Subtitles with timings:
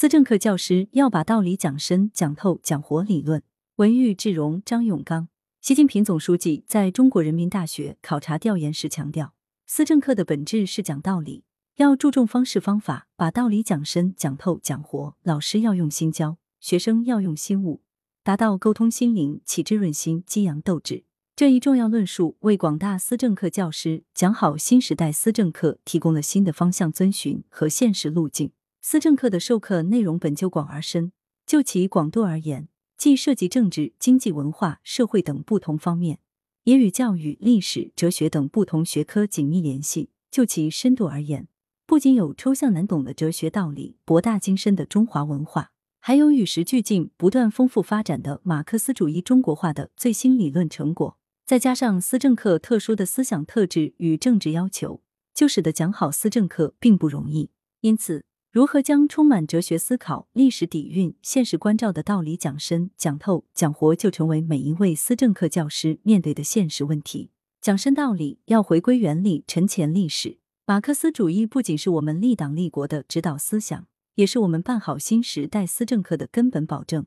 [0.00, 3.02] 思政课教师要把道理讲深、讲透、讲活。
[3.02, 3.42] 理论
[3.78, 5.26] 文玉志荣张永刚，
[5.60, 9.34] 习近平总书记在中国人民大学考察调研时强调，
[9.66, 11.42] 思政课的本质是讲道理，
[11.78, 15.16] 要注重方式方法，把道理讲深、讲透、讲活。
[15.24, 17.80] 老师要用心教，学生要用心悟，
[18.22, 21.02] 达到沟通心灵、启智润心、激扬斗志。
[21.34, 28.52] 这一重要论述为广大思政课教师讲好新时代思政课提供了新的方向遵循和现实路径。
[28.90, 31.12] 思政课的授课内容本就广而深，
[31.44, 36.20] 就其广度而言，既涉及政治、经济、文化、社会等不同方面，
[36.64, 41.48] 也与教育、历史、哲学等不同学科紧密联系；就其深度而言，
[41.84, 51.18] 不仅有抽象难懂的哲学道理、博大精深的中华文化，还有与时俱进、不断丰富发展的马克思主义中国化的最新理论成果。
[51.44, 55.02] 再加上思政课特殊的思想特质与政治要求，
[55.34, 57.50] 就使得讲好思政课并不容易。
[57.82, 58.24] 因此，
[58.58, 67.30] 如何将充满哲学思考、历史底蕴、现实关照的道理讲深、讲透、讲活，就成为每一位思政课教师面对的现实问题。
[67.60, 70.40] 讲深道理，要回归原理，沉潜历史。
[70.66, 77.06] 马克思主义不仅是我们立党立国的指导思想，也是我们办好新时代思政课的根本保证。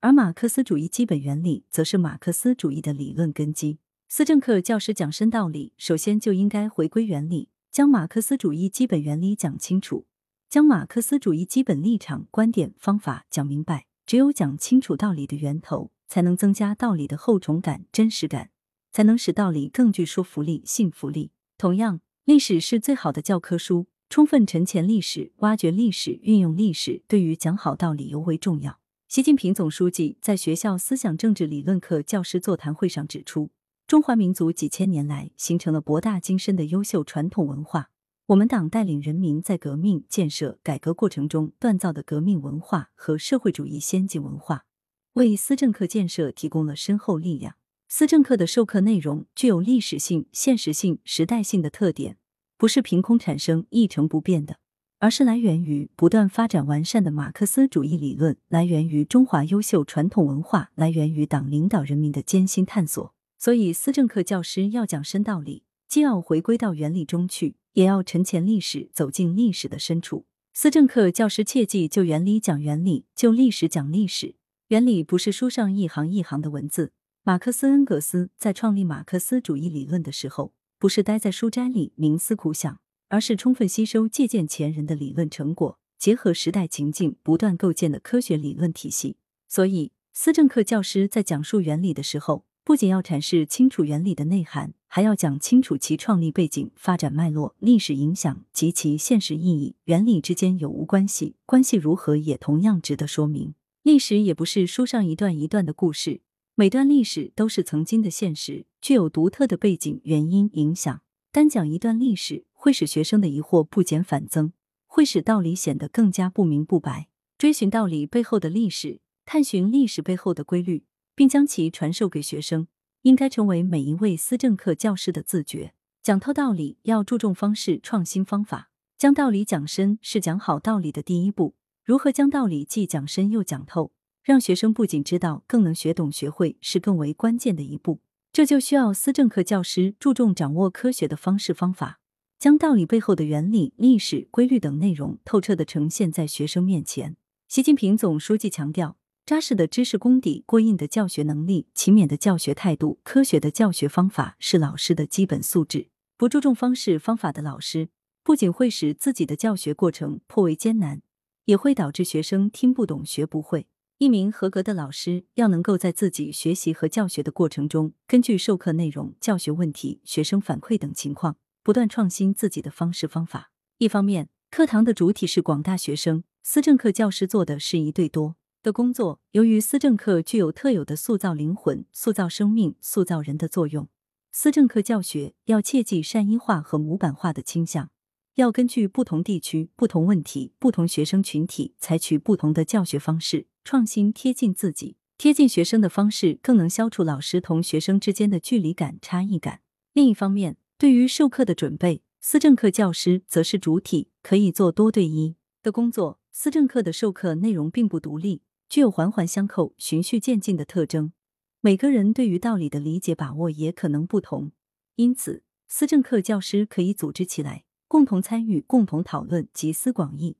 [0.00, 3.78] 而马克思主义基本原理，则是马克思主义的理论根基。
[4.06, 10.04] 思政课教师讲深道理，首先就应该回归原理，将马克思主义基本原理讲清楚，
[10.50, 13.86] 将马克思主义基本立场、观点、方法讲明白。
[14.04, 18.50] 只有讲清楚道理的源头，才能增加道理的厚重感、真实感，
[18.90, 21.30] 才能使道理更具说服力、信服力。
[21.56, 28.80] 同样，历史是最好的教科书，充分沉潜历史、挖掘历史、运用历史，对于讲好道理尤为重要。
[29.06, 33.52] 习近平总书记在学校思想政治理论课教师座谈会上指出，
[33.86, 37.90] 中华民族几千年来形成了博大精深的优秀传统文化。
[38.30, 44.66] 我们党带领人民在革命、建设、改革过程中锻造的革命文化和社会主义先进文化，
[45.14, 47.56] 为思政课建设提供了深厚力量。
[47.88, 52.18] 思政课的授课内容具有历史性、现实性、时代性的特点，
[52.56, 54.58] 不是凭空产生、一成不变的。
[55.00, 63.12] 而是来源于不断发展完善的马克思主义理论，来源于中华优秀传统文化，来源于党领导人民的艰辛探索。
[63.36, 70.26] 所以，思政课教师要讲深道理，既要回归到原理中去，也要沉潜历史，走进历史的深处。
[70.52, 74.34] 思政课教师切记就原理讲原理，就历史讲历史。
[74.68, 76.92] 原理不是书上一行一行的文字。
[77.22, 82.80] 马克思、恩格斯在创立马克思主义理论的时候，不是待在书斋里冥思苦想。
[83.12, 89.16] 而是充分吸收借鉴前人的理论成果，结合时代情境，不断构建的科学理论体系。
[89.48, 99.76] 所以，思政课教师在讲述原理的时候，不仅要阐释清楚原理的内涵，还要讲清楚其创立背景、发展脉络、历史影响及其现实意义。
[99.84, 103.54] 原理之间有无关系，关系如何，也同样值得说明。
[103.84, 106.22] 历史也不是书上一段一段的故事，
[106.56, 111.00] 每段历史都是曾经的现实，具有独特的背景、原因、影响。
[111.30, 112.44] 单讲一段历史。
[112.62, 114.52] 会使学生的疑惑不减反增，
[114.86, 117.08] 会使道理显得更加不明不白。
[117.38, 120.84] 追寻道理背后的历史，探寻历史背后的规律，
[121.14, 122.68] 并将其传授给学生，
[123.02, 125.74] 应该成为每一位思政课教师的自觉。
[126.02, 128.70] 讲透道理要注重方式，创新方法。
[128.98, 131.54] 将道理讲深是讲好道理的第一步。
[131.84, 138.00] 如何将道理既讲深又讲透，让学生不仅知道，更能学懂学会，是更为关键的一步。
[138.32, 141.98] 这就需要思政课教师注重掌握科学的方式方法。
[142.38, 147.16] 将道理背后的原理、历史、规律等内容透彻的呈现在学生面前。
[147.48, 148.96] 习近平总书记强调，
[149.30, 155.86] 扎实的知识功底、过硬的教学能力、勤勉的教学态度、科学的教学方法是老师的基本素质。
[156.16, 157.90] 不注重方式方法的老师，
[158.24, 161.02] 不仅会使自己的教学过程颇为艰难，
[161.44, 163.68] 也会导致学生听不懂、学不会。
[163.98, 171.36] 一名合格的老师要能够在自己学习和教学的过程中，根据授课内容、教学问题、学生反馈等情况。
[171.62, 173.52] 不断创新自己的方式方法。
[173.78, 179.20] 一方面，课堂的主体是广大学生，思政课教师做的是一对多的工作。
[179.32, 183.88] 由于思政课具有特有的塑造灵魂、塑造生命、塑造人的作用，
[184.32, 187.90] 思政课教学要切忌单一化和模板化的倾向，
[188.34, 199.60] 要根据不同地区、不同问题、不同学生群体，采取不同的教学方式，创新贴近自己、贴近学生的方式，更能消除老师同学生之间的距离感、差异感。
[199.92, 206.20] 另一方面，对于授课的准备，思政课教师则是主体，可以做多对一的工作。
[206.32, 211.12] 思政课的授课内容并不独立，具有环环相扣、循序渐进的特征。
[211.60, 214.52] 每个人对于道理的理解把握也可能不同，
[214.94, 220.36] 因此，思政课教师可以组织起来，共同参与、共同讨论，集思广益。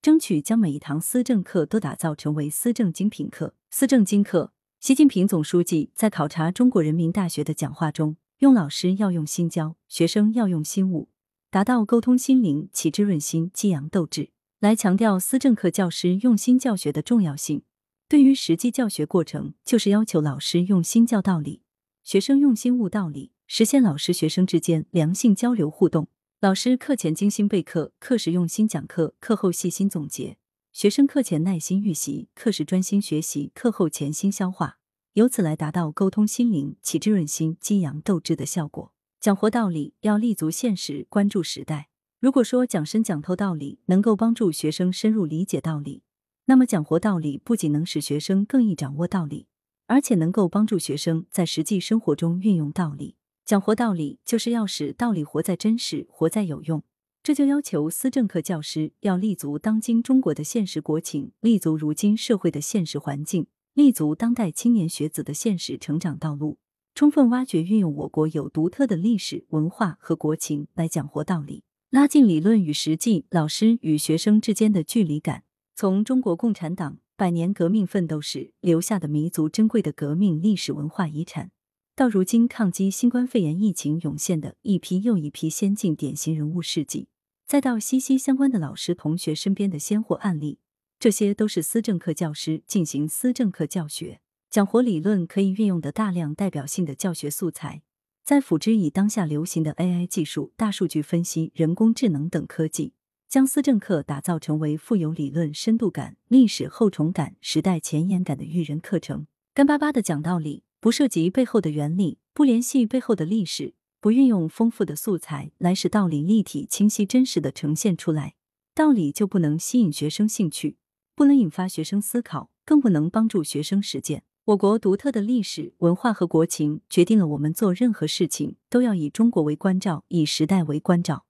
[0.00, 3.56] 争取将每一堂思政课都打造成为思政精品课。
[3.70, 11.08] 思政精课，习近平总书记在考察中国人民大学的讲话中，用老师要用心教，学生要用心悟，
[11.50, 14.30] 达到沟通心灵、启智润心、激扬斗志，
[14.60, 17.64] 来强调思政课教师用心教学的重要性。
[18.12, 21.62] 对于实际教学过程，就是要求老师用心教道理，
[22.02, 26.08] 学生用心悟道理，实现老师学生之间良性交流互动。
[26.38, 30.36] 老师课前精心备课，课时用心讲课，课后细心总结；
[30.74, 34.76] 学生课前耐心预习，课时专心学习，课后潜心消化，
[35.14, 38.92] 由此来达到沟通心灵、启智润心、激扬斗志的效果。
[39.20, 41.88] 讲活道理要立足现实，关注时代。
[42.20, 46.02] 如果说讲深讲透道理能够帮助学生深入理解道理。
[46.46, 49.46] 那么讲活道理不仅能使学生更易掌握道理，
[49.86, 53.16] 而且能够帮助学生在实际生活中运用道理。
[53.44, 56.82] 讲活道理就是要使道理活在真实，活在有用。
[57.22, 66.58] 这就要求思政课教师要立足当今中国的现实国情，立足如今社会的现实环境，立足当代青年学子的现实成长道路，
[66.96, 75.44] 充分挖掘运用我国有独特的历史文化和国情来讲活道理，拉近理论与实际、老师与学生之间的距离感。
[75.74, 81.50] 从中国共产党百年革命奋斗史留下的弥足珍贵的革命历史文化遗产，
[81.96, 87.08] 到如今抗击新冠肺炎疫情涌现的一批又一批先进典型人物事迹，
[87.46, 90.58] 再到息息相关的老师同学身边的鲜活案例，
[90.98, 94.20] 这些都是思政课教师进行思政课教学
[94.50, 97.82] 讲活理论可以运用的大量代表性的教学素材，
[98.22, 102.92] 再辅之以当下流行的 AI 技术、大数据分析、人工智能等科技。
[103.32, 109.26] 将思政课打造成为富有理论深度感、历史厚重感、时代前沿感的育人课程。
[109.54, 118.34] 干巴巴的讲道理，不涉及背后的原理，不联系背后的历史，不运用丰富的素材来使道理立体、清晰、真实的呈现出来，
[118.74, 120.76] 道理就不能吸引学生兴趣，
[121.16, 124.24] 不能引发学生思考，更不能帮助学生实践。
[124.44, 131.24] 我国独特的历史文化和国情，决定了我们做任何事情都要以中国为关照，以时代为关照。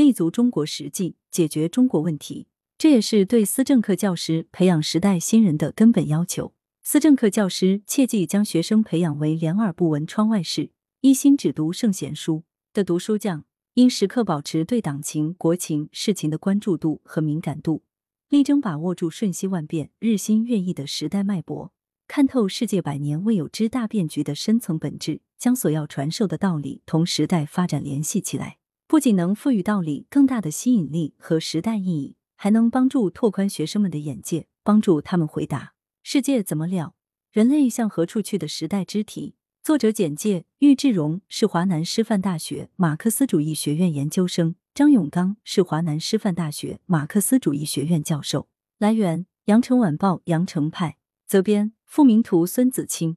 [0.00, 2.46] 立足中国实际，解决中国问题，
[2.78, 6.54] 这也是对思政课教师培养时代新人的根本要求。
[6.82, 10.70] 思政课教师切忌将学生培养为两耳不闻窗外事、
[11.02, 13.44] 一心只读圣贤书的读书匠，
[13.74, 17.82] 应时刻保持对党情、国情、事情的关注度和敏感度，
[18.30, 21.74] 力争把握住瞬息万变、日新月异的时代脉搏，
[22.08, 28.59] 看透世界百年未有之大变局的深层本质，将所要传授的道理同时代发展联系起来。
[28.90, 36.94] 不仅能赋予道理更大的吸引力和时代意义，还能帮助拓宽学生们的眼界，帮助他们回答“世界怎么了？
[37.30, 39.36] 人类向何处去”的时代之题。
[39.62, 48.48] 作者简介：郁志荣是华南师范大学马克思主义学院研究生，张永刚是华南师范大学马克思主义学院教授。
[48.78, 50.96] 来源：羊城晚报羊城派，
[51.28, 53.16] 责编：付明图，孙子清。